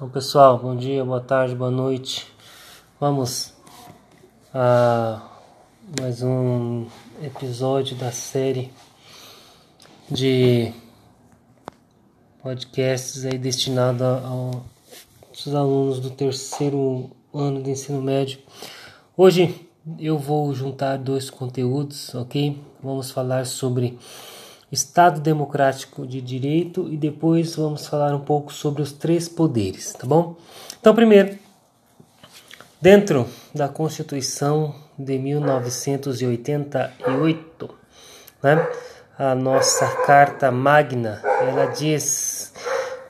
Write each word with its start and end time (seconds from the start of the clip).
Bom, 0.00 0.08
pessoal, 0.08 0.56
bom 0.56 0.76
dia, 0.76 1.04
boa 1.04 1.20
tarde, 1.20 1.56
boa 1.56 1.72
noite. 1.72 2.24
Vamos 3.00 3.52
a 4.54 5.20
mais 6.00 6.22
um 6.22 6.86
episódio 7.20 7.96
da 7.96 8.12
série 8.12 8.70
de 10.08 10.72
podcasts 12.40 13.24
aí 13.24 13.36
destinado 13.36 14.04
aos 14.04 15.48
alunos 15.52 15.98
do 15.98 16.10
terceiro 16.10 17.10
ano 17.34 17.60
de 17.60 17.70
ensino 17.70 18.00
médio. 18.00 18.38
Hoje 19.16 19.68
eu 19.98 20.16
vou 20.16 20.54
juntar 20.54 20.96
dois 20.96 21.28
conteúdos, 21.28 22.14
ok? 22.14 22.56
Vamos 22.80 23.10
falar 23.10 23.46
sobre 23.46 23.98
Estado 24.70 25.20
Democrático 25.20 26.06
de 26.06 26.20
Direito 26.20 26.86
e 26.92 26.96
depois 26.96 27.56
vamos 27.56 27.86
falar 27.86 28.14
um 28.14 28.20
pouco 28.20 28.52
sobre 28.52 28.82
os 28.82 28.92
três 28.92 29.26
poderes, 29.28 29.94
tá 29.94 30.06
bom? 30.06 30.36
Então, 30.78 30.94
primeiro, 30.94 31.38
dentro 32.80 33.26
da 33.54 33.68
Constituição 33.68 34.74
de 34.98 35.18
1988, 35.18 37.74
né, 38.42 38.68
a 39.18 39.34
nossa 39.34 39.86
Carta 40.04 40.50
Magna, 40.50 41.22
ela 41.40 41.66
diz: 41.66 42.52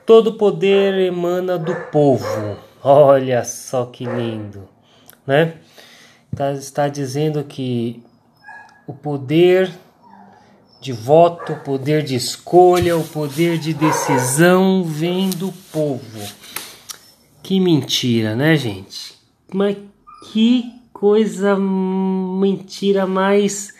todo 0.05 0.37
poder 0.37 0.93
emana 0.95 1.57
do 1.57 1.75
povo. 1.91 2.57
Olha 2.81 3.43
só 3.43 3.85
que 3.85 4.05
lindo, 4.05 4.69
né? 5.27 5.55
Está, 6.31 6.53
está 6.53 6.87
dizendo 6.87 7.43
que 7.43 8.01
o 8.87 8.93
poder 8.93 9.69
de 10.81 10.93
voto, 10.93 11.53
o 11.53 11.59
poder 11.59 12.03
de 12.03 12.15
escolha, 12.15 12.97
o 12.97 13.03
poder 13.03 13.57
de 13.57 13.73
decisão 13.73 14.83
vem 14.83 15.29
do 15.29 15.51
povo. 15.71 16.27
Que 17.43 17.59
mentira, 17.59 18.35
né, 18.35 18.55
gente? 18.55 19.15
Mas 19.53 19.77
que 20.31 20.71
coisa 20.93 21.57
mentira 21.57 23.05
mais 23.05 23.73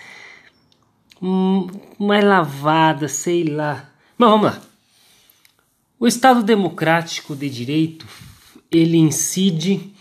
mais 1.98 2.23
lavada, 2.23 3.08
sei 3.08 3.44
lá. 3.44 3.90
Mas 4.18 4.30
vamos 4.30 4.45
lá. 4.45 4.62
O 6.00 6.08
Estado 6.08 6.42
democrático 6.42 7.36
de 7.36 7.50
direito, 7.50 8.08
ele 8.72 8.98
incide 8.98 9.94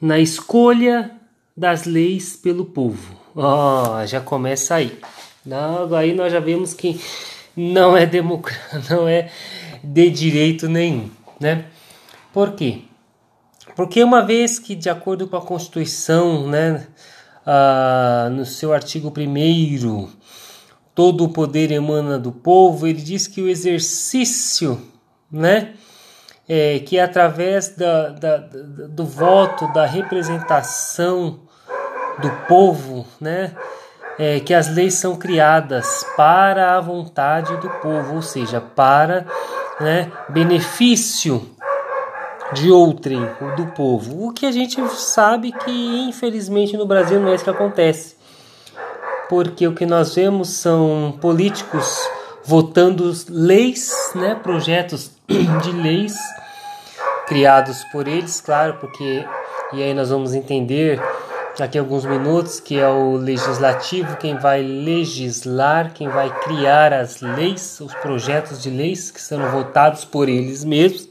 na 0.00 0.18
escolha 0.18 1.10
das 1.56 1.84
leis 1.84 2.36
pelo 2.36 2.66
povo. 2.66 3.18
Ó, 3.34 4.02
oh, 4.02 4.06
já 4.06 4.20
começa 4.20 4.74
aí. 4.74 4.98
Não, 5.48 5.94
aí 5.94 6.14
nós 6.14 6.30
já 6.30 6.40
vemos 6.40 6.74
que 6.74 7.00
não 7.56 7.96
é 7.96 8.04
democrático, 8.04 8.84
não 8.92 9.08
é 9.08 9.30
de 9.82 10.10
direito 10.10 10.68
nenhum, 10.68 11.10
né? 11.40 11.64
Por 12.34 12.52
quê? 12.52 12.82
Porque 13.74 14.04
uma 14.04 14.22
vez 14.22 14.58
que, 14.58 14.74
de 14.74 14.90
acordo 14.90 15.26
com 15.26 15.38
a 15.38 15.40
Constituição, 15.40 16.46
né, 16.46 16.86
no 18.36 18.44
seu 18.44 18.74
artigo 18.74 19.10
1 19.16 20.10
todo 20.94 21.24
o 21.24 21.28
poder 21.30 21.70
emana 21.70 22.18
do 22.18 22.30
povo, 22.30 22.86
ele 22.86 23.00
diz 23.00 23.26
que 23.26 23.40
o 23.40 23.48
exercício, 23.48 24.78
né, 25.32 25.72
é, 26.46 26.80
que 26.80 26.98
é 26.98 27.02
através 27.02 27.70
da, 27.70 28.10
da, 28.10 28.36
do 28.36 29.06
voto, 29.06 29.72
da 29.72 29.86
representação 29.86 31.40
do 32.20 32.30
povo, 32.46 33.06
né, 33.18 33.54
é, 34.18 34.40
que 34.40 34.52
as 34.52 34.74
leis 34.74 34.94
são 34.94 35.16
criadas 35.16 36.04
para 36.16 36.76
a 36.76 36.80
vontade 36.80 37.56
do 37.58 37.70
povo, 37.70 38.16
ou 38.16 38.22
seja, 38.22 38.60
para 38.60 39.24
né, 39.80 40.10
benefício 40.28 41.48
de 42.52 42.70
outrem, 42.70 43.20
do 43.56 43.66
povo. 43.68 44.26
O 44.26 44.32
que 44.32 44.46
a 44.46 44.52
gente 44.52 44.80
sabe 44.90 45.52
que 45.52 46.08
infelizmente 46.08 46.76
no 46.76 46.86
Brasil 46.86 47.20
não 47.20 47.28
é 47.28 47.34
isso 47.34 47.44
que 47.44 47.50
acontece. 47.50 48.16
Porque 49.28 49.66
o 49.66 49.74
que 49.74 49.84
nós 49.84 50.14
vemos 50.14 50.48
são 50.48 51.16
políticos 51.20 51.98
votando 52.44 53.12
leis, 53.28 53.92
né, 54.14 54.34
projetos 54.34 55.12
de 55.28 55.72
leis 55.72 56.16
criados 57.26 57.84
por 57.92 58.08
eles, 58.08 58.40
claro, 58.40 58.78
porque 58.80 59.22
e 59.74 59.82
aí 59.82 59.92
nós 59.92 60.08
vamos 60.08 60.32
entender 60.32 60.98
daqui 61.58 61.76
a 61.76 61.80
alguns 61.80 62.04
minutos, 62.04 62.60
que 62.60 62.78
é 62.78 62.88
o 62.88 63.16
legislativo, 63.16 64.16
quem 64.16 64.36
vai 64.36 64.62
legislar, 64.62 65.92
quem 65.92 66.08
vai 66.08 66.30
criar 66.40 66.92
as 66.92 67.20
leis, 67.20 67.80
os 67.80 67.92
projetos 67.94 68.62
de 68.62 68.70
leis 68.70 69.10
que 69.10 69.20
são 69.20 69.50
votados 69.50 70.04
por 70.04 70.28
eles 70.28 70.64
mesmos 70.64 71.08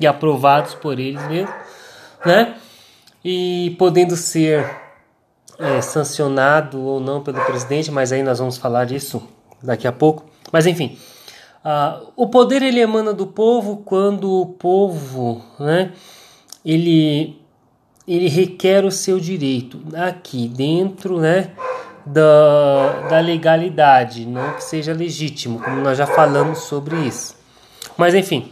e 0.00 0.06
aprovados 0.06 0.74
por 0.74 0.98
eles 0.98 1.22
mesmos, 1.28 1.54
né? 2.24 2.56
E 3.22 3.76
podendo 3.78 4.16
ser 4.16 4.74
é, 5.58 5.82
sancionado 5.82 6.80
ou 6.80 6.98
não 6.98 7.22
pelo 7.22 7.44
presidente, 7.44 7.90
mas 7.90 8.10
aí 8.10 8.22
nós 8.22 8.38
vamos 8.38 8.56
falar 8.56 8.86
disso 8.86 9.22
daqui 9.62 9.86
a 9.86 9.92
pouco. 9.92 10.24
Mas 10.50 10.66
enfim, 10.66 10.98
uh, 11.62 12.10
o 12.16 12.26
poder 12.26 12.62
ele 12.62 12.80
emana 12.80 13.12
do 13.12 13.26
povo 13.26 13.82
quando 13.84 14.40
o 14.40 14.46
povo, 14.46 15.44
né? 15.58 15.92
Ele 16.64 17.39
ele 18.14 18.28
requer 18.28 18.84
o 18.84 18.90
seu 18.90 19.20
direito 19.20 19.80
aqui 19.94 20.48
dentro, 20.48 21.20
né, 21.20 21.52
da, 22.04 23.08
da 23.08 23.20
legalidade, 23.20 24.26
não 24.26 24.54
que 24.54 24.64
seja 24.64 24.92
legítimo, 24.92 25.60
como 25.60 25.76
nós 25.76 25.96
já 25.96 26.08
falamos 26.08 26.60
sobre 26.60 26.96
isso. 27.06 27.36
Mas 27.96 28.12
enfim, 28.14 28.50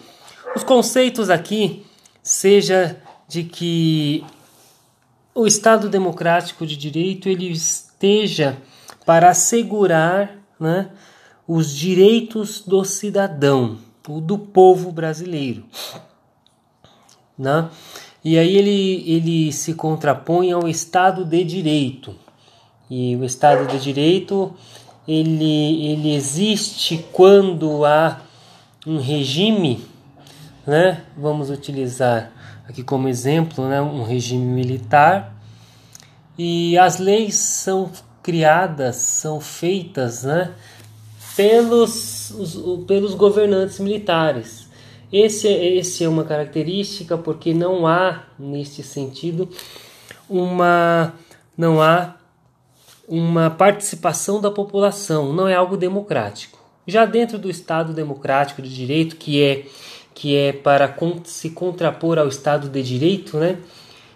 os 0.55 0.63
conceitos 0.63 1.29
aqui 1.29 1.85
seja 2.23 2.97
de 3.27 3.43
que 3.43 4.25
o 5.35 5.45
Estado 5.45 5.89
democrático 5.89 6.65
de 6.65 6.77
direito 6.77 7.29
ele 7.29 7.51
esteja 7.51 8.57
para 9.05 9.31
assegurar, 9.31 10.37
né, 10.61 10.91
os 11.49 11.75
direitos 11.75 12.61
do 12.61 12.85
cidadão, 12.85 13.79
do 14.23 14.39
povo 14.39 14.93
brasileiro, 14.93 15.65
né? 17.37 17.69
E 18.25 18.39
aí 18.39 18.57
ele, 18.57 19.05
ele 19.07 19.53
se 19.53 19.75
contrapõe 19.75 20.53
ao 20.53 20.69
Estado 20.69 21.25
de 21.25 21.45
Direito. 21.45 22.15
E 22.91 23.15
o 23.17 23.25
Estado 23.25 23.67
de 23.67 23.79
Direito 23.79 24.55
ele, 25.09 25.87
ele 25.91 26.15
existe 26.15 27.03
quando 27.13 27.87
há 27.87 28.21
um 28.87 29.01
regime, 29.01 29.83
né? 30.67 31.03
vamos 31.17 31.49
utilizar 31.49 32.31
aqui 32.69 32.83
como 32.83 33.09
exemplo 33.09 33.67
né? 33.67 33.81
um 33.81 34.03
regime 34.03 34.45
militar, 34.45 35.35
e 36.37 36.77
as 36.77 36.99
leis 36.99 37.37
são 37.37 37.91
criadas, 38.23 38.97
são 38.97 39.41
feitas 39.41 40.25
né? 40.25 40.53
pelos, 41.35 42.31
os, 42.31 42.85
pelos 42.85 43.15
governantes 43.15 43.81
militares. 43.81 44.68
Esse, 45.13 45.49
esse 45.49 46.05
é 46.05 46.09
uma 46.09 46.25
característica 46.25 47.17
porque 47.17 47.55
não 47.55 47.87
há, 47.87 48.25
neste 48.39 48.83
sentido, 48.83 49.49
uma, 50.29 51.15
não 51.57 51.81
há 51.81 52.17
uma 53.09 53.49
participação 53.49 54.39
da 54.39 54.51
população, 54.51 55.33
não 55.33 55.49
é 55.49 55.55
algo 55.55 55.77
democrático. 55.77 56.59
Já 56.87 57.07
dentro 57.07 57.39
do 57.39 57.49
Estado 57.49 57.95
democrático 57.95 58.61
de 58.61 58.75
direito, 58.75 59.17
que 59.17 59.43
é, 59.43 59.65
que 60.15 60.37
é 60.37 60.53
para 60.53 60.95
se 61.25 61.51
contrapor 61.51 62.19
ao 62.19 62.29
Estado 62.29 62.69
de 62.69 62.83
direito, 62.83 63.39
né, 63.39 63.59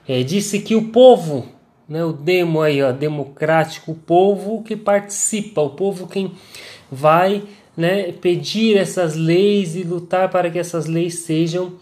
é, 0.07 0.23
disse 0.23 0.61
que 0.61 0.75
o 0.75 0.89
povo, 0.89 1.47
né, 1.89 2.05
o 2.05 2.13
demo 2.13 2.61
aí, 2.61 2.83
ó, 2.83 2.93
democrático, 2.93 3.93
o 3.93 3.95
povo 3.95 4.63
que 4.63 4.77
participa, 4.77 5.63
o 5.63 5.71
povo 5.71 6.07
quem 6.07 6.33
vai 6.91 7.43
né, 7.77 8.13
pedir 8.13 8.77
essas 8.77 9.15
leis 9.15 9.75
e 9.75 9.83
lutar 9.83 10.31
para 10.31 10.51
que 10.51 10.59
essas 10.59 10.87
leis 10.87 11.21
sejam 11.21 11.75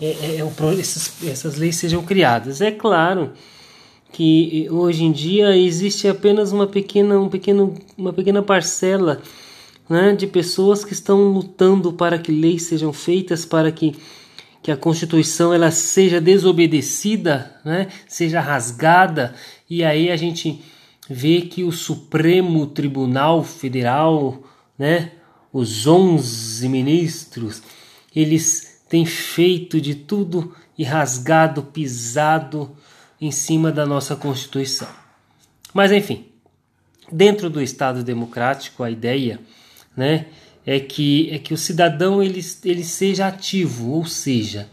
é, 0.00 0.06
é, 0.06 0.40
é 0.40 1.30
essas, 1.30 1.56
leis 1.56 1.76
sejam 1.76 2.02
criadas. 2.02 2.60
É 2.60 2.70
claro 2.70 3.32
que 4.12 4.68
hoje 4.70 5.04
em 5.04 5.12
dia 5.12 5.56
existe 5.56 6.06
apenas 6.06 6.52
uma 6.52 6.66
pequena, 6.66 7.18
um 7.18 7.28
pequeno, 7.28 7.74
uma 7.96 8.12
pequena 8.12 8.42
parcela 8.42 9.20
né, 9.88 10.14
de 10.14 10.26
pessoas 10.26 10.84
que 10.84 10.92
estão 10.92 11.28
lutando 11.28 11.92
para 11.92 12.18
que 12.18 12.32
leis 12.32 12.62
sejam 12.62 12.92
feitas, 12.92 13.44
para 13.44 13.70
que, 13.72 13.94
que 14.62 14.70
a 14.70 14.76
Constituição 14.76 15.52
ela 15.52 15.70
seja 15.70 16.20
desobedecida, 16.20 17.54
né, 17.64 17.88
seja 18.06 18.40
rasgada, 18.40 19.34
e 19.68 19.84
aí 19.84 20.10
a 20.10 20.16
gente 20.16 20.62
vê 21.08 21.42
que 21.42 21.64
o 21.64 21.72
Supremo 21.72 22.66
Tribunal 22.66 23.42
Federal, 23.44 24.42
né, 24.78 25.10
os 25.54 25.86
onze 25.86 26.68
ministros, 26.68 27.62
eles 28.14 28.82
têm 28.88 29.06
feito 29.06 29.80
de 29.80 29.94
tudo 29.94 30.52
e 30.76 30.82
rasgado, 30.82 31.62
pisado 31.62 32.76
em 33.20 33.30
cima 33.30 33.70
da 33.70 33.86
nossa 33.86 34.16
Constituição. 34.16 34.88
Mas 35.72 35.92
enfim, 35.92 36.26
dentro 37.10 37.48
do 37.48 37.62
Estado 37.62 38.02
democrático, 38.02 38.82
a 38.82 38.90
ideia 38.90 39.40
né, 39.96 40.26
é, 40.66 40.80
que, 40.80 41.30
é 41.30 41.38
que 41.38 41.54
o 41.54 41.58
cidadão 41.58 42.20
ele, 42.20 42.44
ele 42.64 42.82
seja 42.82 43.28
ativo, 43.28 43.90
ou 43.90 44.04
seja, 44.04 44.68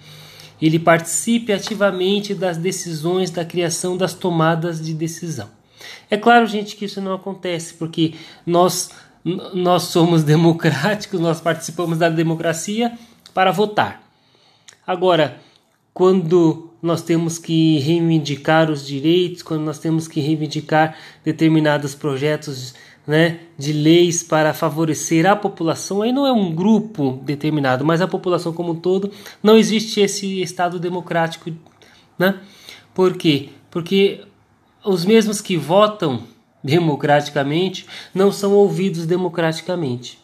ele 0.59 0.79
participe 0.79 1.53
ativamente 1.53 2.33
das 2.33 2.57
decisões, 2.57 3.29
da 3.29 3.45
criação 3.45 3.95
das 3.95 4.15
tomadas 4.15 4.83
de 4.83 4.95
decisão. 4.95 5.49
É 6.09 6.17
claro, 6.17 6.47
gente, 6.47 6.75
que 6.75 6.85
isso 6.85 6.99
não 6.99 7.13
acontece, 7.13 7.75
porque 7.75 8.15
nós, 8.45 8.89
nós 9.23 9.83
somos 9.83 10.23
democráticos, 10.25 11.19
nós 11.19 11.39
participamos 11.39 11.97
da 11.97 12.09
democracia 12.09 12.97
para 13.33 13.51
votar. 13.51 14.01
Agora, 14.85 15.39
quando 15.93 16.69
nós 16.81 17.01
temos 17.01 17.37
que 17.37 17.77
reivindicar 17.79 18.71
os 18.71 18.85
direitos, 18.85 19.43
quando 19.43 19.61
nós 19.61 19.77
temos 19.77 20.07
que 20.07 20.19
reivindicar 20.19 20.95
determinados 21.23 21.93
projetos 21.93 22.73
né, 23.05 23.39
de 23.57 23.73
leis 23.73 24.23
para 24.23 24.53
favorecer 24.53 25.25
a 25.25 25.35
população, 25.35 26.01
aí 26.01 26.11
não 26.11 26.25
é 26.25 26.31
um 26.31 26.53
grupo 26.53 27.19
determinado, 27.23 27.85
mas 27.85 28.01
a 28.01 28.07
população 28.07 28.53
como 28.53 28.71
um 28.71 28.75
todo, 28.75 29.11
não 29.43 29.57
existe 29.57 29.99
esse 29.99 30.41
Estado 30.41 30.79
democrático. 30.79 31.51
Né? 32.17 32.39
Por 32.93 33.15
quê? 33.15 33.49
Porque 33.69 34.21
os 34.83 35.05
mesmos 35.05 35.41
que 35.41 35.57
votam 35.57 36.23
democraticamente 36.63 37.85
não 38.13 38.31
são 38.31 38.53
ouvidos 38.53 39.05
democraticamente. 39.05 40.19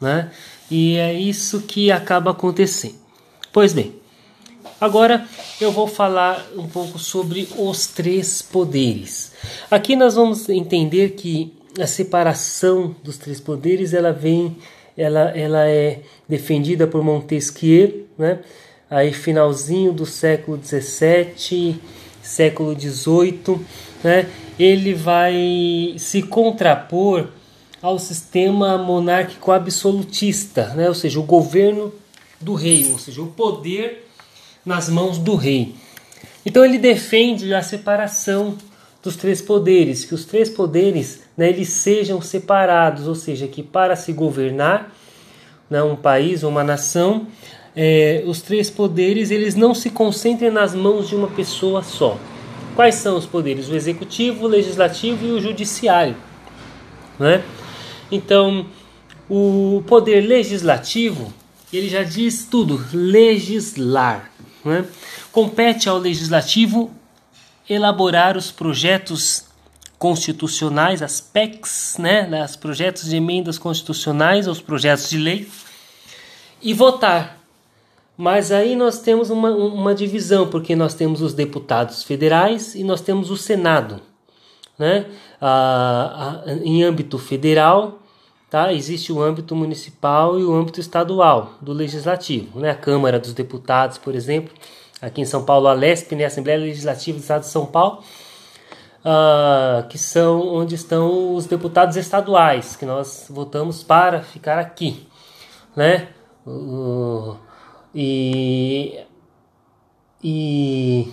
Né? 0.00 0.30
E 0.70 0.96
é 0.96 1.12
isso 1.12 1.62
que 1.62 1.90
acaba 1.90 2.30
acontecendo. 2.30 2.96
Pois 3.52 3.72
bem, 3.72 3.94
agora 4.80 5.26
eu 5.60 5.70
vou 5.70 5.86
falar 5.86 6.44
um 6.56 6.66
pouco 6.66 6.98
sobre 6.98 7.48
os 7.56 7.86
três 7.86 8.42
poderes. 8.42 9.32
Aqui 9.70 9.94
nós 9.94 10.14
vamos 10.14 10.48
entender 10.48 11.10
que 11.10 11.54
a 11.80 11.86
separação 11.86 12.94
dos 13.02 13.18
três 13.18 13.40
poderes 13.40 13.94
ela 13.94 14.12
vem 14.12 14.56
ela, 14.96 15.30
ela 15.36 15.68
é 15.68 16.02
defendida 16.28 16.86
por 16.86 17.02
Montesquieu 17.02 18.06
né 18.16 18.40
aí 18.88 19.12
finalzinho 19.12 19.92
do 19.92 20.06
século 20.06 20.56
17 20.56 21.80
século 22.24 22.74
18 22.74 23.64
né 24.02 24.28
ele 24.58 24.94
vai 24.94 25.94
se 25.98 26.22
contrapor 26.22 27.28
ao 27.82 27.98
sistema 27.98 28.78
monárquico 28.78 29.52
absolutista 29.52 30.68
né 30.74 30.88
ou 30.88 30.94
seja 30.94 31.20
o 31.20 31.24
governo 31.24 31.92
do 32.40 32.54
rei 32.54 32.90
ou 32.90 32.98
seja 32.98 33.22
o 33.22 33.26
poder 33.28 34.04
nas 34.64 34.88
mãos 34.88 35.18
do 35.18 35.36
rei. 35.36 35.74
Então 36.44 36.64
ele 36.64 36.78
defende 36.78 37.52
a 37.54 37.62
separação 37.62 38.56
dos 39.02 39.16
três 39.16 39.42
poderes, 39.42 40.04
que 40.04 40.14
os 40.14 40.24
três 40.24 40.48
poderes 40.48 41.22
né, 41.36 41.48
eles 41.48 41.68
sejam 41.68 42.20
separados, 42.22 43.06
ou 43.06 43.14
seja, 43.14 43.46
que 43.46 43.62
para 43.62 43.96
se 43.96 44.12
governar 44.12 44.94
né, 45.68 45.82
um 45.82 45.96
país 45.96 46.42
ou 46.42 46.50
uma 46.50 46.64
nação, 46.64 47.26
é, 47.76 48.22
os 48.26 48.40
três 48.40 48.70
poderes 48.70 49.30
eles 49.30 49.54
não 49.54 49.74
se 49.74 49.90
concentrem 49.90 50.50
nas 50.50 50.74
mãos 50.74 51.08
de 51.08 51.14
uma 51.14 51.28
pessoa 51.28 51.82
só. 51.82 52.18
Quais 52.74 52.96
são 52.96 53.16
os 53.16 53.26
poderes? 53.26 53.68
O 53.68 53.74
executivo, 53.74 54.44
o 54.44 54.48
legislativo 54.48 55.24
e 55.26 55.30
o 55.30 55.40
judiciário. 55.40 56.16
Né? 57.18 57.42
Então, 58.10 58.66
o 59.28 59.82
poder 59.86 60.20
legislativo 60.20 61.32
ele 61.72 61.88
já 61.88 62.02
diz 62.02 62.46
tudo, 62.50 62.84
legislar. 62.92 64.30
Né? 64.64 64.84
Compete 65.32 65.88
ao 65.88 65.98
legislativo 65.98 66.90
elaborar 67.68 68.36
os 68.36 68.50
projetos 68.50 69.44
constitucionais, 69.98 71.02
as 71.02 71.20
PECs, 71.20 71.96
né, 71.98 72.44
os 72.44 72.56
projetos 72.56 73.08
de 73.08 73.16
emendas 73.16 73.58
constitucionais, 73.58 74.46
os 74.46 74.60
projetos 74.60 75.08
de 75.08 75.16
lei, 75.16 75.48
e 76.60 76.74
votar. 76.74 77.38
Mas 78.16 78.52
aí 78.52 78.76
nós 78.76 79.00
temos 79.00 79.30
uma, 79.30 79.50
uma 79.50 79.94
divisão, 79.94 80.48
porque 80.48 80.76
nós 80.76 80.94
temos 80.94 81.20
os 81.20 81.34
deputados 81.34 82.04
federais 82.04 82.74
e 82.74 82.84
nós 82.84 83.00
temos 83.00 83.30
o 83.30 83.36
Senado. 83.36 84.00
Né? 84.78 85.06
Ah, 85.40 86.42
ah, 86.46 86.52
em 86.64 86.84
âmbito 86.84 87.18
federal, 87.18 87.98
tá? 88.48 88.72
existe 88.72 89.12
o 89.12 89.20
âmbito 89.20 89.54
municipal 89.56 90.38
e 90.38 90.44
o 90.44 90.54
âmbito 90.54 90.80
estadual 90.80 91.54
do 91.60 91.72
legislativo. 91.72 92.60
Né? 92.60 92.70
A 92.70 92.74
Câmara 92.74 93.18
dos 93.18 93.32
Deputados, 93.32 93.98
por 93.98 94.14
exemplo, 94.14 94.52
aqui 95.02 95.20
em 95.20 95.24
São 95.24 95.44
Paulo, 95.44 95.66
a 95.68 95.72
LESP, 95.72 96.14
né, 96.14 96.24
Assembleia 96.24 96.58
Legislativa 96.58 97.18
do 97.18 97.20
Estado 97.20 97.40
de 97.42 97.48
São 97.48 97.66
Paulo, 97.66 98.02
uh, 99.04 99.86
que 99.88 99.98
são 99.98 100.40
onde 100.54 100.74
estão 100.74 101.34
os 101.34 101.46
deputados 101.46 101.96
estaduais, 101.96 102.74
que 102.76 102.86
nós 102.86 103.26
votamos 103.28 103.82
para 103.82 104.22
ficar 104.22 104.58
aqui, 104.58 105.06
né? 105.76 106.08
Uh, 106.46 107.36
e, 107.94 108.98
e 110.22 111.08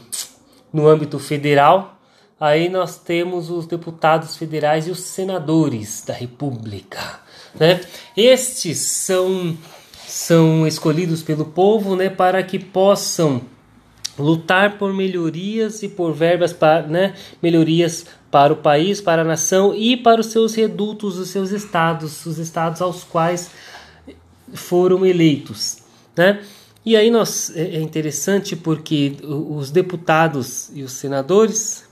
no 0.74 0.88
âmbito 0.88 1.20
federal, 1.20 2.00
aí 2.40 2.70
nós 2.70 2.98
temos 2.98 3.50
os 3.50 3.68
deputados 3.68 4.36
federais 4.36 4.88
e 4.88 4.92
os 4.92 5.02
senadores 5.02 6.04
da 6.06 6.14
República, 6.14 7.20
né? 7.60 7.82
Estes 8.16 8.80
são 8.80 9.58
são 10.08 10.68
escolhidos 10.68 11.24
pelo 11.24 11.46
povo, 11.46 11.96
né, 11.96 12.10
para 12.10 12.44
que 12.44 12.60
possam 12.60 13.42
lutar 14.20 14.78
por 14.78 14.94
melhorias 14.94 15.84
e 15.84 15.88
por 15.88 16.12
verbas 16.12 16.52
para, 16.52 16.86
né, 16.86 17.14
melhorias 17.42 18.06
para 18.30 18.52
o 18.52 18.58
país, 18.58 19.00
para 19.00 19.22
a 19.22 19.26
nação 19.26 19.74
e 19.74 19.96
para 19.96 20.20
os 20.20 20.28
seus 20.28 20.54
redutos, 20.54 21.18
os 21.18 21.30
seus 21.30 21.52
estados, 21.52 22.26
os 22.26 22.38
estados 22.40 22.82
aos 22.82 23.06
quais 23.06 23.52
foram 24.54 25.06
eleitos, 25.06 25.78
né? 26.16 26.42
E 26.86 26.96
aí 26.96 27.12
nós 27.12 27.56
é, 27.56 27.76
é 27.76 27.82
interessante 27.82 28.56
porque 28.56 29.18
os 29.24 29.70
deputados 29.70 30.72
e 30.74 30.84
os 30.84 30.94
senadores, 30.94 31.86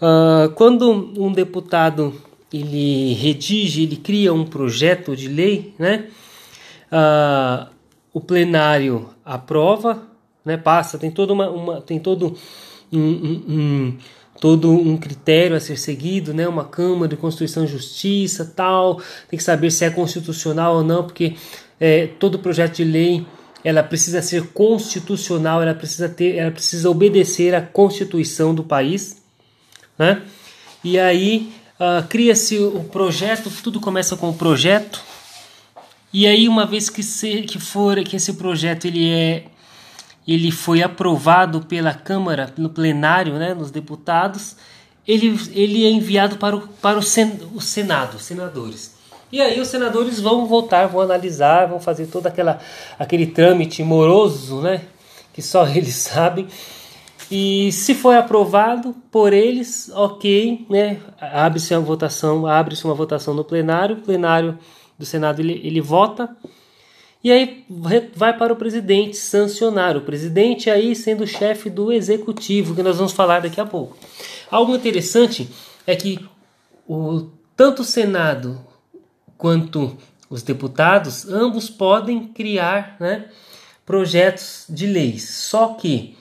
uh, 0.00 0.50
quando 0.54 0.90
um 0.90 1.32
deputado 1.32 2.14
ele 2.52 3.14
redige, 3.14 3.82
ele 3.82 3.96
cria 3.96 4.32
um 4.32 4.44
projeto 4.44 5.16
de 5.16 5.28
lei, 5.28 5.74
né? 5.78 6.08
Uh, 6.92 7.70
o 8.12 8.20
plenário 8.20 9.08
aprova 9.24 10.12
né? 10.44 10.56
Passa, 10.56 10.98
tem 10.98 11.10
toda 11.10 11.32
uma, 11.32 11.48
uma 11.50 11.80
tem 11.80 11.98
todo 11.98 12.36
um, 12.92 12.98
um, 12.98 13.44
um, 13.48 13.98
todo 14.40 14.70
um 14.70 14.96
critério 14.96 15.56
a 15.56 15.60
ser 15.60 15.76
seguido, 15.76 16.34
né? 16.34 16.46
Uma 16.48 16.64
Câmara 16.64 17.08
de 17.08 17.16
Constituição 17.16 17.64
e 17.64 17.68
Justiça, 17.68 18.52
tal, 18.56 19.00
tem 19.28 19.36
que 19.36 19.42
saber 19.42 19.70
se 19.70 19.84
é 19.84 19.90
constitucional 19.90 20.76
ou 20.76 20.84
não, 20.84 21.04
porque 21.04 21.34
é, 21.80 22.06
todo 22.06 22.38
projeto 22.38 22.76
de 22.76 22.84
lei 22.84 23.26
ela 23.64 23.82
precisa 23.82 24.20
ser 24.20 24.48
constitucional, 24.48 25.62
ela 25.62 25.74
precisa 25.74 26.08
ter, 26.08 26.36
ela 26.36 26.50
precisa 26.50 26.90
obedecer 26.90 27.54
à 27.54 27.60
Constituição 27.60 28.54
do 28.54 28.64
país, 28.64 29.22
né? 29.98 30.22
E 30.82 30.98
aí 30.98 31.52
uh, 31.78 32.06
cria-se 32.08 32.58
o 32.58 32.84
projeto, 32.84 33.50
tudo 33.62 33.80
começa 33.80 34.16
com 34.16 34.30
o 34.30 34.34
projeto. 34.34 35.00
E 36.12 36.26
aí 36.26 36.48
uma 36.48 36.66
vez 36.66 36.90
que, 36.90 37.02
se, 37.02 37.42
que 37.42 37.58
for 37.58 38.02
que 38.02 38.16
esse 38.16 38.34
projeto 38.34 38.86
ele 38.86 39.08
é 39.08 39.44
ele 40.26 40.50
foi 40.52 40.82
aprovado 40.82 41.62
pela 41.62 41.92
Câmara, 41.92 42.52
no 42.56 42.70
plenário, 42.70 43.34
né, 43.34 43.54
nos 43.54 43.70
deputados, 43.70 44.56
ele, 45.06 45.36
ele 45.52 45.84
é 45.84 45.90
enviado 45.90 46.36
para, 46.36 46.56
o, 46.56 46.60
para 46.60 46.98
o, 46.98 47.02
sen, 47.02 47.40
o 47.52 47.60
Senado, 47.60 48.20
senadores. 48.20 48.94
E 49.32 49.40
aí 49.40 49.58
os 49.58 49.68
senadores 49.68 50.20
vão 50.20 50.46
votar, 50.46 50.86
vão 50.88 51.00
analisar, 51.00 51.66
vão 51.66 51.80
fazer 51.80 52.06
todo 52.06 52.26
aquela, 52.26 52.60
aquele 52.98 53.26
trâmite 53.26 53.82
moroso, 53.82 54.60
né, 54.60 54.82
que 55.32 55.40
só 55.40 55.66
eles 55.74 55.94
sabem. 55.94 56.46
E 57.30 57.72
se 57.72 57.94
foi 57.94 58.18
aprovado 58.18 58.94
por 59.10 59.32
eles, 59.32 59.90
ok, 59.94 60.66
né, 60.68 61.00
abre-se 61.18 61.74
uma 61.74 61.80
votação, 61.80 62.46
abre-se 62.46 62.84
uma 62.84 62.94
votação 62.94 63.32
no 63.32 63.42
plenário, 63.42 63.96
o 63.96 64.00
plenário 64.02 64.58
do 64.98 65.06
Senado 65.06 65.40
ele, 65.40 65.58
ele 65.64 65.80
vota, 65.80 66.36
e 67.24 67.32
aí 67.32 67.64
vai 68.14 68.36
para 68.36 68.52
o 68.52 68.56
presidente 68.56 69.16
sancionar. 69.16 69.96
O 69.96 70.02
presidente 70.02 70.68
aí 70.68 70.94
sendo 70.94 71.26
chefe 71.26 71.70
do 71.70 71.90
executivo, 71.90 72.74
que 72.74 72.82
nós 72.82 72.96
vamos 72.98 73.12
falar 73.12 73.40
daqui 73.40 73.60
a 73.60 73.64
pouco. 73.64 73.96
Algo 74.50 74.74
interessante 74.74 75.48
é 75.86 75.96
que 75.96 76.18
o, 76.86 77.28
tanto 77.56 77.80
o 77.82 77.84
Senado 77.84 78.60
quanto 79.42 79.98
os 80.30 80.40
deputados, 80.44 81.28
ambos 81.28 81.68
podem 81.68 82.28
criar 82.28 82.96
né, 83.00 83.24
projetos 83.84 84.66
de 84.68 84.86
leis. 84.86 85.28
Só 85.30 85.74
que 85.74 86.16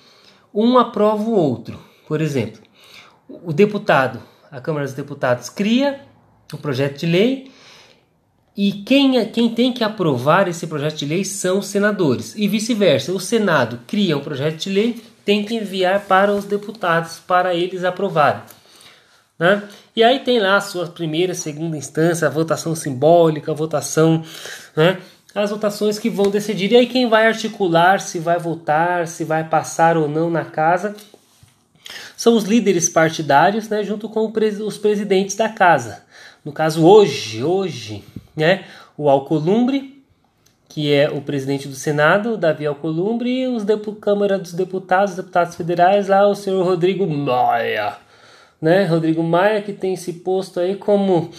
um 0.52 0.76
aprova 0.80 1.22
o 1.22 1.36
outro. 1.36 1.80
Por 2.08 2.20
exemplo, 2.20 2.60
o 3.30 3.54
deputado, 3.54 4.20
a 4.50 4.60
Câmara 4.60 4.88
dos 4.88 4.96
Deputados, 4.96 5.50
cria 5.52 6.02
um 6.52 6.58
projeto 6.58 6.98
de 6.98 7.06
lei 7.06 7.52
e 8.58 8.72
quem, 8.72 9.20
é, 9.20 9.26
quem 9.26 9.54
tem 9.54 9.72
que 9.72 9.84
aprovar 9.84 10.48
esse 10.48 10.66
projeto 10.66 10.96
de 10.96 11.06
lei 11.06 11.24
são 11.24 11.60
os 11.60 11.68
senadores. 11.68 12.34
E 12.36 12.48
vice-versa, 12.48 13.12
o 13.12 13.20
Senado 13.20 13.82
cria 13.86 14.18
um 14.18 14.22
projeto 14.22 14.58
de 14.64 14.72
lei, 14.72 15.00
tem 15.24 15.46
que 15.46 15.54
enviar 15.54 16.08
para 16.08 16.34
os 16.34 16.46
deputados 16.46 17.20
para 17.20 17.54
eles 17.54 17.84
aprovarem. 17.84 18.42
Né? 19.42 19.64
E 19.96 20.04
aí 20.04 20.20
tem 20.20 20.40
lá 20.40 20.58
a 20.58 20.62
sua 20.62 20.86
primeira, 20.86 21.34
segunda 21.34 21.76
instância, 21.76 22.28
a 22.28 22.30
votação 22.30 22.76
simbólica, 22.76 23.52
a 23.52 23.56
votação 23.56 24.24
né, 24.76 25.00
as 25.34 25.50
votações 25.50 25.98
que 25.98 26.12
vão 26.12 26.30
decidir. 26.30 26.72
E 26.72 26.78
aí 26.78 26.86
quem 26.86 27.10
vai 27.10 27.26
articular 27.26 28.00
se 28.00 28.20
vai 28.20 28.38
votar, 28.38 29.08
se 29.08 29.24
vai 29.24 29.44
passar 29.44 29.98
ou 29.98 30.08
não 30.08 30.30
na 30.30 30.46
casa, 30.46 30.96
são 32.16 32.36
os 32.36 32.44
líderes 32.44 32.88
partidários, 32.88 33.68
né, 33.68 33.84
junto 33.84 34.08
com 34.08 34.32
os 34.64 34.78
presidentes 34.78 35.36
da 35.36 35.50
casa. 35.50 36.04
No 36.46 36.52
caso 36.52 36.86
hoje, 36.86 37.44
hoje, 37.44 38.04
né, 38.36 38.66
o 38.96 39.10
Alcolumbre, 39.10 40.04
que 40.70 40.94
é 40.94 41.10
o 41.10 41.20
presidente 41.20 41.68
do 41.68 41.74
Senado, 41.74 42.38
Davi 42.38 42.68
Alcolumbre, 42.68 43.42
e 43.42 43.48
os 43.48 43.64
Câmara 44.00 44.38
dos 44.38 44.54
Deputados, 44.54 45.16
deputados 45.16 45.56
federais, 45.56 46.08
lá 46.08 46.28
o 46.28 46.36
senhor 46.36 46.64
Rodrigo 46.64 47.08
Maia, 47.08 47.98
né, 48.62 48.86
Rodrigo 48.86 49.24
Maia 49.24 49.62
que 49.62 49.74
tem 49.74 49.96
se 49.96 50.14
posto 50.14 50.60
aí 50.60 50.76
como 50.76 51.32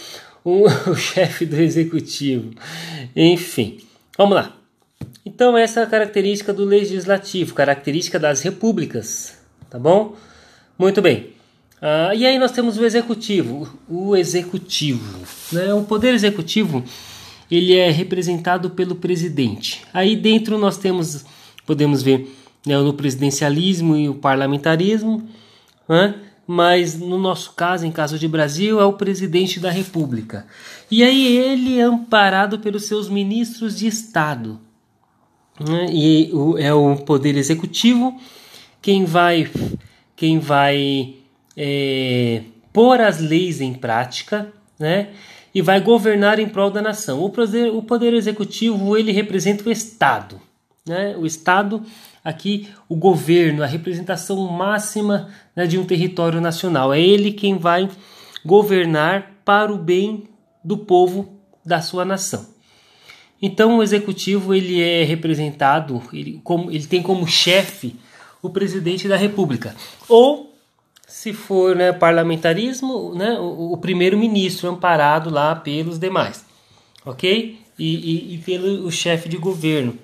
um, 0.45 0.63
o 0.91 0.95
chefe 0.95 1.45
do 1.45 1.55
executivo. 1.55 2.51
Enfim, 3.15 3.77
vamos 4.17 4.35
lá. 4.35 4.55
Então, 5.25 5.57
essa 5.57 5.79
é 5.79 5.83
a 5.83 5.87
característica 5.87 6.51
do 6.53 6.65
legislativo, 6.65 7.53
característica 7.53 8.19
das 8.19 8.41
repúblicas, 8.41 9.39
tá 9.69 9.79
bom? 9.79 10.15
Muito 10.77 11.01
bem. 11.01 11.33
Uh, 11.81 12.13
e 12.15 12.25
aí 12.25 12.37
nós 12.37 12.51
temos 12.51 12.77
o 12.77 12.85
executivo. 12.85 13.69
O 13.89 14.15
executivo, 14.15 15.25
né? 15.51 15.73
O 15.73 15.83
poder 15.83 16.13
executivo 16.13 16.83
ele 17.49 17.75
é 17.75 17.89
representado 17.89 18.69
pelo 18.69 18.95
presidente. 18.95 19.81
Aí 19.93 20.15
dentro 20.15 20.57
nós 20.57 20.77
temos, 20.77 21.25
podemos 21.65 22.01
ver 22.01 22.33
né, 22.65 22.77
no 22.77 22.93
presidencialismo 22.93 23.95
e 23.95 24.09
o 24.09 24.15
parlamentarismo, 24.15 25.27
né? 25.87 26.15
Mas 26.45 26.99
no 26.99 27.17
nosso 27.17 27.53
caso, 27.53 27.85
em 27.85 27.91
caso 27.91 28.19
de 28.19 28.27
Brasil, 28.27 28.79
é 28.79 28.85
o 28.85 28.93
presidente 28.93 29.59
da 29.59 29.71
República. 29.71 30.45
E 30.91 31.03
aí 31.03 31.37
ele 31.37 31.79
é 31.79 31.83
amparado 31.83 32.59
pelos 32.59 32.85
seus 32.85 33.09
ministros 33.09 33.77
de 33.77 33.87
Estado. 33.87 34.59
Né? 35.59 35.87
E 35.91 36.31
é 36.59 36.73
o 36.73 36.97
poder 36.97 37.37
executivo 37.37 38.19
quem 38.81 39.05
vai, 39.05 39.49
quem 40.15 40.39
vai 40.39 41.15
é, 41.55 42.41
pôr 42.73 42.99
as 42.99 43.19
leis 43.19 43.61
em 43.61 43.73
prática, 43.73 44.51
né? 44.77 45.09
E 45.55 45.61
vai 45.61 45.79
governar 45.79 46.39
em 46.39 46.49
prol 46.49 46.71
da 46.71 46.81
nação. 46.81 47.23
O 47.23 47.29
poder, 47.29 47.71
o 47.71 47.81
poder 47.83 48.13
executivo 48.13 48.97
ele 48.97 49.11
representa 49.11 49.69
o 49.69 49.71
Estado, 49.71 50.41
né? 50.85 51.15
O 51.15 51.25
Estado 51.25 51.83
aqui 52.23 52.69
o 52.87 52.95
governo, 52.95 53.63
a 53.63 53.67
representação 53.67 54.37
máxima 54.47 55.29
né, 55.55 55.67
de 55.67 55.77
um 55.77 55.83
território 55.83 56.39
nacional. 56.39 56.93
É 56.93 57.01
ele 57.01 57.31
quem 57.31 57.57
vai 57.57 57.89
governar 58.45 59.31
para 59.43 59.73
o 59.73 59.77
bem 59.77 60.23
do 60.63 60.77
povo 60.77 61.37
da 61.65 61.81
sua 61.81 62.05
nação. 62.05 62.47
Então 63.41 63.77
o 63.77 63.83
executivo 63.83 64.53
ele 64.53 64.81
é 64.81 65.03
representado, 65.03 66.01
ele, 66.13 66.39
como, 66.43 66.71
ele 66.71 66.85
tem 66.85 67.03
como 67.03 67.27
chefe 67.27 67.95
o 68.41 68.49
presidente 68.49 69.07
da 69.07 69.17
república. 69.17 69.75
Ou, 70.07 70.53
se 71.05 71.33
for 71.33 71.75
né, 71.75 71.91
parlamentarismo, 71.91 73.13
né, 73.13 73.37
o, 73.37 73.73
o 73.73 73.77
primeiro-ministro 73.77 74.69
amparado 74.69 75.29
lá 75.29 75.55
pelos 75.55 75.99
demais. 75.99 76.45
Ok? 77.05 77.59
E, 77.77 77.95
e, 77.95 78.35
e 78.35 78.37
pelo 78.37 78.89
chefe 78.89 79.27
de 79.27 79.35
governo 79.35 79.97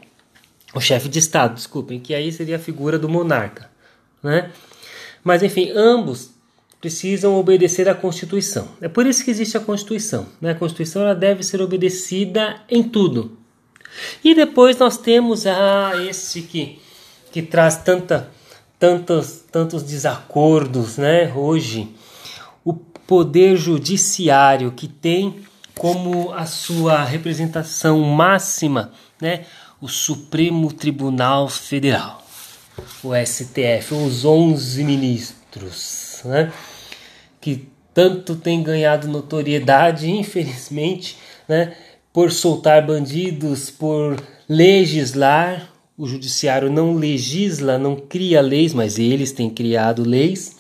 o 0.73 0.79
chefe 0.79 1.09
de 1.09 1.19
Estado, 1.19 1.55
desculpem, 1.55 1.99
que 1.99 2.13
aí 2.13 2.31
seria 2.31 2.57
a 2.57 2.59
figura 2.59 2.99
do 2.99 3.09
monarca, 3.09 3.69
né? 4.21 4.51
Mas 5.23 5.43
enfim, 5.43 5.71
ambos 5.75 6.31
precisam 6.79 7.37
obedecer 7.37 7.89
à 7.89 7.95
Constituição. 7.95 8.69
É 8.79 8.87
por 8.87 9.05
isso 9.05 9.23
que 9.23 9.31
existe 9.31 9.57
a 9.57 9.59
Constituição. 9.59 10.27
Né? 10.39 10.51
A 10.51 10.55
Constituição 10.55 11.01
ela 11.01 11.13
deve 11.13 11.43
ser 11.43 11.61
obedecida 11.61 12.61
em 12.69 12.81
tudo. 12.83 13.37
E 14.23 14.33
depois 14.33 14.77
nós 14.77 14.97
temos 14.97 15.45
a 15.45 15.89
ah, 15.89 16.05
esse 16.05 16.43
que, 16.43 16.79
que 17.31 17.41
traz 17.41 17.77
tanta, 17.77 18.29
tantos, 18.77 19.43
tantos 19.51 19.83
desacordos 19.83 20.97
né? 20.97 21.33
hoje, 21.35 21.93
o 22.63 22.73
poder 22.73 23.57
judiciário 23.57 24.71
que 24.71 24.87
tem 24.87 25.41
como 25.77 26.31
a 26.31 26.45
sua 26.45 27.03
representação 27.03 27.99
máxima 27.99 28.93
né? 29.21 29.45
O 29.81 29.87
Supremo 29.87 30.71
Tribunal 30.73 31.47
Federal, 31.47 32.21
o 33.03 33.11
STF, 33.15 33.93
os 33.93 34.25
11 34.25 34.83
ministros, 34.83 36.21
né, 36.25 36.51
que 37.39 37.67
tanto 37.93 38.35
tem 38.35 38.61
ganhado 38.61 39.07
notoriedade, 39.07 40.09
infelizmente, 40.09 41.17
né, 41.47 41.75
por 42.13 42.31
soltar 42.31 42.85
bandidos, 42.85 43.69
por 43.69 44.21
legislar. 44.47 45.71
O 45.97 46.07
judiciário 46.07 46.71
não 46.71 46.95
legisla, 46.95 47.77
não 47.77 47.95
cria 47.95 48.41
leis, 48.41 48.73
mas 48.73 48.97
eles 48.97 49.31
têm 49.31 49.49
criado 49.49 50.01
leis, 50.07 50.55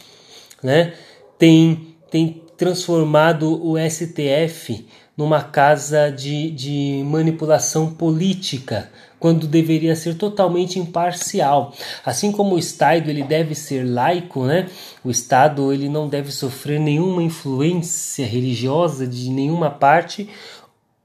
né? 0.61 0.93
Tem, 1.37 1.95
tem 2.11 2.43
transformado 2.57 3.65
o 3.65 3.77
STF 3.77 4.85
numa 5.15 5.41
casa 5.41 6.09
de, 6.09 6.51
de 6.51 7.03
manipulação 7.05 7.93
política, 7.93 8.89
quando 9.19 9.47
deveria 9.47 9.95
ser 9.95 10.15
totalmente 10.15 10.79
imparcial. 10.79 11.73
Assim 12.05 12.31
como 12.31 12.55
o 12.55 12.59
Estado 12.59 13.09
ele 13.09 13.23
deve 13.23 13.53
ser 13.53 13.83
laico, 13.83 14.45
né? 14.45 14.69
O 15.03 15.11
Estado 15.11 15.73
ele 15.73 15.89
não 15.89 16.07
deve 16.07 16.31
sofrer 16.31 16.79
nenhuma 16.79 17.21
influência 17.21 18.25
religiosa 18.25 19.05
de 19.05 19.29
nenhuma 19.29 19.69
parte. 19.69 20.29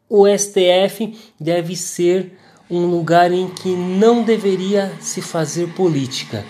O 0.09 0.27
STF 0.27 1.17
deve 1.41 1.75
ser 1.75 2.39
um 2.71 2.87
lugar 2.87 3.33
em 3.33 3.49
que 3.49 3.69
não 3.69 4.23
deveria 4.23 4.93
se 5.01 5.21
fazer 5.21 5.69
política. 5.75 6.45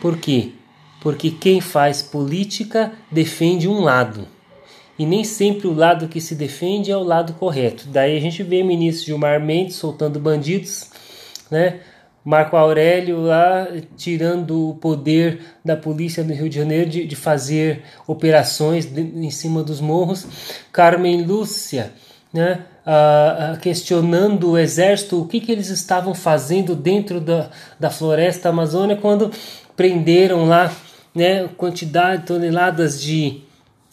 Por 0.00 0.16
quê? 0.16 0.52
Porque 1.00 1.30
quem 1.30 1.60
faz 1.60 2.02
política 2.02 2.92
defende 3.10 3.66
um 3.66 3.80
lado 3.80 4.28
e 5.02 5.06
nem 5.06 5.24
sempre 5.24 5.66
o 5.66 5.74
lado 5.74 6.06
que 6.06 6.20
se 6.20 6.32
defende 6.32 6.92
é 6.92 6.96
o 6.96 7.02
lado 7.02 7.32
correto. 7.32 7.88
Daí 7.88 8.16
a 8.16 8.20
gente 8.20 8.40
vê 8.44 8.62
o 8.62 8.64
ministro 8.64 9.06
Gilmar 9.06 9.40
Mendes 9.40 9.74
soltando 9.74 10.20
bandidos, 10.20 10.90
né? 11.50 11.80
Marco 12.24 12.56
Aurélio 12.56 13.20
lá 13.20 13.66
tirando 13.96 14.70
o 14.70 14.74
poder 14.76 15.40
da 15.64 15.76
polícia 15.76 16.22
do 16.22 16.32
Rio 16.32 16.48
de 16.48 16.54
Janeiro 16.54 16.88
de, 16.88 17.04
de 17.04 17.16
fazer 17.16 17.82
operações 18.06 18.86
de, 18.86 19.00
em 19.00 19.28
cima 19.28 19.64
dos 19.64 19.80
morros. 19.80 20.24
Carmen 20.70 21.24
Lúcia, 21.24 21.92
né? 22.32 22.60
Ah, 22.86 23.58
questionando 23.60 24.52
o 24.52 24.58
exército 24.58 25.20
o 25.20 25.26
que, 25.26 25.40
que 25.40 25.50
eles 25.50 25.68
estavam 25.68 26.14
fazendo 26.14 26.76
dentro 26.76 27.20
da, 27.20 27.50
da 27.78 27.90
floresta 27.90 28.50
amazônica 28.50 29.00
quando 29.00 29.32
prenderam 29.76 30.46
lá 30.46 30.72
né, 31.12 31.48
quantidade 31.56 32.22
de 32.22 32.28
toneladas 32.28 33.00
de, 33.00 33.42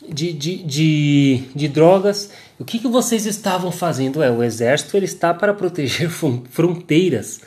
de, 0.08 0.34
de, 0.34 0.64
de, 0.64 1.44
de 1.56 1.68
drogas. 1.68 2.32
O 2.58 2.66
que, 2.66 2.80
que 2.80 2.88
vocês 2.88 3.26
estavam 3.26 3.72
fazendo? 3.72 4.22
É, 4.24 4.32
o 4.32 4.44
exército 4.44 4.96
ele 4.96 5.06
está 5.06 5.34
para 5.34 5.54
proteger 5.54 6.10
fronteiras. 6.50 7.42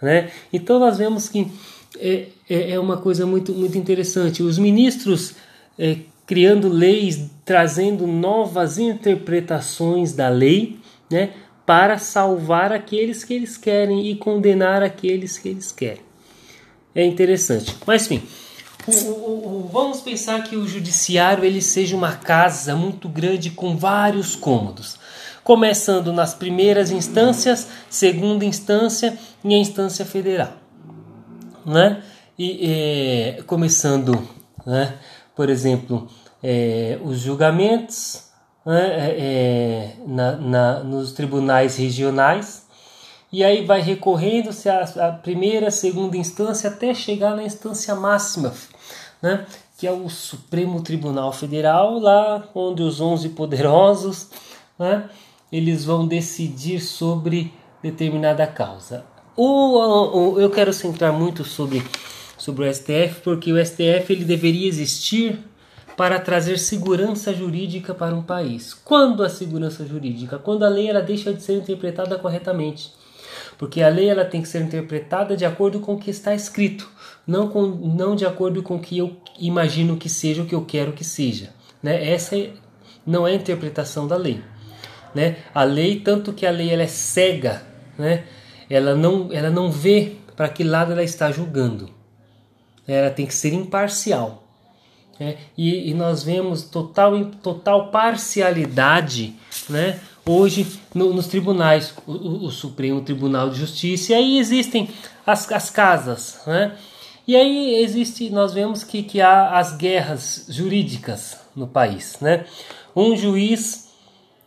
Né? 0.00 0.30
Então 0.52 0.78
nós 0.78 0.98
vemos 0.98 1.28
que 1.28 1.50
é, 1.98 2.26
é, 2.48 2.72
é 2.72 2.80
uma 2.80 2.96
coisa 2.96 3.26
muito, 3.26 3.52
muito 3.52 3.76
interessante. 3.76 4.42
Os 4.42 4.58
ministros 4.58 5.34
é, 5.78 5.98
criando 6.26 6.68
leis, 6.68 7.30
trazendo 7.44 8.06
novas 8.06 8.78
interpretações 8.78 10.12
da 10.12 10.28
lei, 10.28 10.78
né? 11.10 11.30
para 11.64 11.98
salvar 11.98 12.72
aqueles 12.72 13.24
que 13.24 13.34
eles 13.34 13.56
querem 13.56 14.10
e 14.10 14.16
condenar 14.16 14.82
aqueles 14.82 15.38
que 15.38 15.48
eles 15.48 15.70
querem. 15.70 16.02
É 16.94 17.04
interessante. 17.04 17.76
Mas 17.86 18.06
enfim, 18.06 18.22
o, 18.88 19.10
o, 19.10 19.64
o, 19.64 19.68
vamos 19.72 20.00
pensar 20.00 20.42
que 20.44 20.56
o 20.56 20.66
judiciário 20.66 21.44
ele 21.44 21.60
seja 21.60 21.96
uma 21.96 22.12
casa 22.12 22.74
muito 22.74 23.08
grande 23.08 23.50
com 23.50 23.76
vários 23.76 24.34
cômodos, 24.34 24.98
começando 25.44 26.12
nas 26.12 26.34
primeiras 26.34 26.90
instâncias, 26.90 27.68
segunda 27.88 28.44
instância 28.44 29.18
e 29.44 29.54
a 29.54 29.58
instância 29.58 30.04
federal, 30.04 30.52
né? 31.64 32.02
E 32.38 33.36
é, 33.38 33.42
começando, 33.42 34.28
né? 34.66 34.94
Por 35.34 35.48
exemplo, 35.48 36.08
é, 36.42 36.98
os 37.02 37.20
julgamentos 37.20 38.28
né? 38.68 38.86
É, 38.86 39.16
é, 39.18 39.92
na, 40.06 40.32
na, 40.36 40.84
nos 40.84 41.12
tribunais 41.12 41.78
regionais 41.78 42.66
e 43.32 43.42
aí 43.42 43.64
vai 43.64 43.80
recorrendo-se 43.80 44.68
à 44.68 45.18
primeira, 45.22 45.70
segunda 45.70 46.18
instância 46.18 46.68
até 46.68 46.92
chegar 46.92 47.34
na 47.34 47.42
instância 47.42 47.94
máxima, 47.94 48.52
né? 49.22 49.46
que 49.76 49.86
é 49.86 49.92
o 49.92 50.08
Supremo 50.08 50.82
Tribunal 50.82 51.32
Federal, 51.32 51.98
lá 51.98 52.48
onde 52.54 52.82
os 52.82 53.00
11 53.00 53.30
poderosos 53.30 54.28
né? 54.78 55.08
eles 55.52 55.84
vão 55.84 56.06
decidir 56.06 56.80
sobre 56.80 57.52
determinada 57.82 58.46
causa. 58.46 59.04
O, 59.36 60.36
eu 60.38 60.50
quero 60.50 60.72
centrar 60.72 61.12
muito 61.12 61.44
sobre, 61.44 61.82
sobre 62.36 62.68
o 62.68 62.74
STF, 62.74 63.20
porque 63.22 63.52
o 63.52 63.64
STF 63.64 64.12
ele 64.12 64.24
deveria 64.24 64.66
existir 64.66 65.38
para 65.96 66.20
trazer 66.20 66.58
segurança 66.58 67.34
jurídica 67.34 67.94
para 67.94 68.14
um 68.14 68.22
país. 68.22 68.72
Quando 68.72 69.24
a 69.24 69.28
segurança 69.28 69.86
jurídica? 69.86 70.38
Quando 70.38 70.64
a 70.64 70.68
lei 70.68 70.88
ela 70.88 71.00
deixa 71.00 71.32
de 71.32 71.42
ser 71.42 71.54
interpretada 71.54 72.16
corretamente. 72.18 72.92
Porque 73.56 73.82
a 73.82 73.88
lei 73.88 74.08
ela 74.08 74.24
tem 74.24 74.40
que 74.40 74.48
ser 74.48 74.62
interpretada 74.62 75.36
de 75.36 75.44
acordo 75.44 75.80
com 75.80 75.94
o 75.94 75.98
que 75.98 76.10
está 76.10 76.32
escrito, 76.34 76.88
não, 77.28 77.46
com, 77.46 77.66
não 77.66 78.16
de 78.16 78.24
acordo 78.24 78.62
com 78.62 78.76
o 78.76 78.80
que 78.80 78.96
eu 78.96 79.14
imagino 79.38 79.98
que 79.98 80.08
seja 80.08 80.42
o 80.42 80.46
que 80.46 80.54
eu 80.54 80.64
quero 80.64 80.94
que 80.94 81.04
seja. 81.04 81.50
Né? 81.82 82.10
Essa 82.10 82.38
é, 82.38 82.52
não 83.06 83.28
é 83.28 83.32
a 83.32 83.34
interpretação 83.34 84.08
da 84.08 84.16
lei. 84.16 84.40
Né? 85.14 85.36
A 85.54 85.62
lei, 85.62 86.00
tanto 86.00 86.32
que 86.32 86.46
a 86.46 86.50
lei 86.50 86.70
ela 86.70 86.84
é 86.84 86.86
cega, 86.86 87.62
né? 87.98 88.24
ela, 88.70 88.94
não, 88.94 89.28
ela 89.30 89.50
não 89.50 89.70
vê 89.70 90.16
para 90.34 90.48
que 90.48 90.64
lado 90.64 90.92
ela 90.92 91.02
está 91.02 91.30
julgando. 91.30 91.90
Ela 92.86 93.10
tem 93.10 93.26
que 93.26 93.34
ser 93.34 93.52
imparcial. 93.52 94.44
Né? 95.20 95.36
E, 95.56 95.90
e, 95.90 95.94
nós 95.94 96.22
vemos 96.22 96.62
total, 96.62 97.26
total 97.42 97.90
parcialidade 97.90 99.34
né? 99.68 100.00
hoje 100.24 100.66
no, 100.94 101.12
nos 101.12 101.26
tribunais, 101.26 101.92
o, 102.06 102.46
o, 102.46 102.50
Supremo 102.50 103.02
Tribunal 103.02 103.50
de 103.50 103.58
Justiça, 103.58 104.12
e 104.12 104.14
aí 104.14 104.38
existem 104.38 104.88
as, 105.26 105.50
as 105.52 105.68
casas. 105.68 106.40
Né? 106.46 106.74
E 107.28 107.36
aí 107.36 107.76
existe, 107.82 108.30
nós 108.30 108.52
vemos 108.52 108.82
que, 108.82 109.04
que 109.04 109.20
há 109.20 109.58
as 109.58 109.76
guerras 109.76 110.46
jurídicas 110.48 111.38
no 111.54 111.68
país. 111.68 112.16
Né? 112.20 112.44
Um 112.96 113.14
juiz 113.14 113.90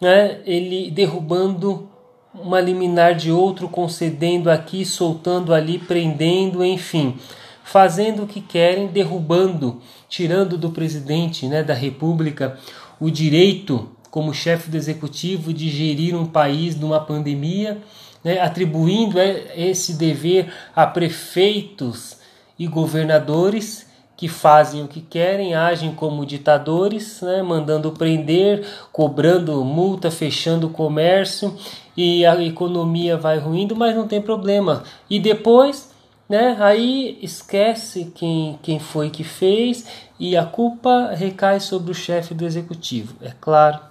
né, 0.01 0.41
ele 0.45 0.91
derrubando 0.91 1.87
uma 2.33 2.59
liminar 2.59 3.15
de 3.15 3.31
outro, 3.31 3.69
concedendo 3.69 4.49
aqui, 4.49 4.83
soltando 4.83 5.53
ali, 5.53 5.79
prendendo, 5.79 6.65
enfim 6.65 7.17
fazendo 7.71 8.23
o 8.23 8.27
que 8.27 8.41
querem, 8.41 8.87
derrubando, 8.87 9.81
tirando 10.09 10.57
do 10.57 10.71
presidente 10.71 11.47
né, 11.47 11.63
da 11.63 11.73
República 11.73 12.57
o 12.99 13.09
direito, 13.09 13.89
como 14.09 14.33
chefe 14.33 14.69
do 14.69 14.75
executivo, 14.75 15.53
de 15.53 15.69
gerir 15.69 16.13
um 16.13 16.25
país 16.25 16.75
numa 16.75 16.99
pandemia, 16.99 17.77
né, 18.23 18.41
atribuindo 18.41 19.17
é, 19.17 19.53
esse 19.55 19.93
dever 19.93 20.51
a 20.75 20.85
prefeitos 20.85 22.17
e 22.61 22.67
governadores 22.67 23.87
que 24.15 24.27
fazem 24.27 24.83
o 24.83 24.87
que 24.87 25.01
querem, 25.01 25.55
agem 25.55 25.95
como 25.95 26.27
ditadores, 26.27 27.19
né, 27.21 27.41
mandando 27.41 27.91
prender, 27.91 28.63
cobrando 28.91 29.65
multa, 29.65 30.11
fechando 30.11 30.67
o 30.67 30.69
comércio 30.69 31.57
e 31.97 32.23
a 32.23 32.39
economia 32.43 33.17
vai 33.17 33.39
ruindo, 33.39 33.75
mas 33.75 33.95
não 33.95 34.07
tem 34.07 34.21
problema. 34.21 34.83
E 35.09 35.19
depois 35.19 35.89
né? 36.29 36.55
Aí 36.61 37.17
esquece 37.21 38.09
quem, 38.15 38.57
quem 38.63 38.79
foi 38.79 39.09
que 39.09 39.21
fez 39.21 39.85
e 40.17 40.37
a 40.37 40.45
culpa 40.45 41.11
recai 41.13 41.59
sobre 41.59 41.91
o 41.91 41.95
chefe 41.95 42.33
do 42.33 42.45
executivo, 42.45 43.15
é 43.21 43.33
claro. 43.41 43.81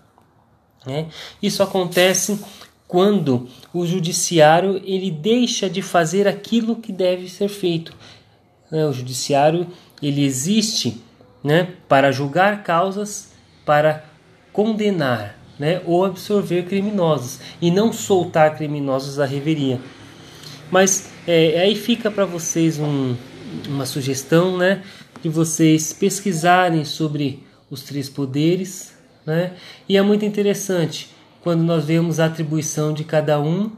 Né? 0.87 1.09
Isso 1.43 1.63
acontece 1.63 2.43
quando 2.89 3.47
o 3.75 3.85
judiciário 3.85 4.81
ele 4.85 5.11
deixa 5.11 5.69
de 5.69 5.83
fazer 5.83 6.27
aquilo 6.27 6.77
que 6.77 6.91
deve 6.93 7.29
ser 7.29 7.49
feito. 7.49 7.95
Né? 8.71 8.87
O 8.87 8.93
judiciário 8.93 9.67
ele 10.03 10.25
existe 10.25 11.03
né, 11.43 11.75
para 11.89 12.13
julgar 12.13 12.63
causas, 12.63 13.33
para 13.65 14.05
condenar 14.53 15.39
né, 15.59 15.81
ou 15.85 16.05
absorver 16.05 16.65
criminosos 16.65 17.39
e 17.61 17.71
não 17.71 17.93
soltar 17.93 18.57
criminosos 18.57 19.19
à 19.19 19.27
reveria. 19.27 19.81
Mas 20.71 21.11
é, 21.27 21.61
aí 21.61 21.75
fica 21.75 22.11
para 22.11 22.25
vocês 22.25 22.79
um, 22.79 23.15
uma 23.69 23.85
sugestão, 23.85 24.57
né? 24.57 24.83
De 25.23 25.29
vocês 25.29 25.93
pesquisarem 25.93 26.85
sobre 26.85 27.45
os 27.69 27.83
três 27.83 28.09
poderes, 28.09 28.95
né? 29.27 29.53
E 29.89 29.97
é 29.97 30.03
muito 30.03 30.25
interessante 30.25 31.11
quando 31.43 31.63
nós 31.63 31.85
vemos 31.85 32.21
a 32.21 32.27
atribuição 32.27 32.93
de 32.93 33.05
cada 33.05 33.41
um 33.41 33.71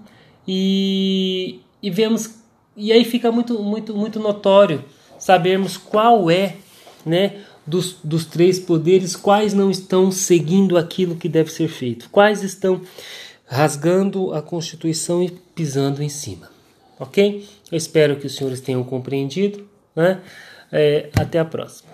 e, 0.46 1.60
e 1.82 1.90
vemos 1.90 2.41
e 2.76 2.92
aí 2.92 3.04
fica 3.04 3.30
muito 3.30 3.62
muito 3.62 3.94
muito 3.94 4.18
notório 4.18 4.84
sabermos 5.18 5.76
qual 5.76 6.30
é, 6.30 6.56
né? 7.04 7.40
Dos, 7.64 7.96
dos 8.02 8.24
três 8.24 8.58
poderes, 8.58 9.14
quais 9.14 9.54
não 9.54 9.70
estão 9.70 10.10
seguindo 10.10 10.76
aquilo 10.76 11.14
que 11.14 11.28
deve 11.28 11.52
ser 11.52 11.68
feito, 11.68 12.10
quais 12.10 12.42
estão 12.42 12.80
rasgando 13.46 14.34
a 14.34 14.42
Constituição 14.42 15.22
e 15.22 15.30
pisando 15.30 16.02
em 16.02 16.08
cima. 16.08 16.50
Ok? 16.98 17.46
Eu 17.70 17.78
espero 17.78 18.16
que 18.16 18.26
os 18.26 18.34
senhores 18.34 18.60
tenham 18.60 18.82
compreendido. 18.82 19.64
Né? 19.94 20.20
É, 20.72 21.10
até 21.14 21.38
a 21.38 21.44
próxima. 21.44 21.91